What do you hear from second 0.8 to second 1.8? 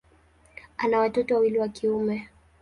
watoto wawili wa